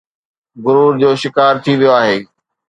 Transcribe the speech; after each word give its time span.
غرور 0.63 0.91
جو 1.01 1.11
شڪار 1.21 1.53
ٿي 1.63 1.73
ويو 1.79 1.91
آهي 1.99 2.17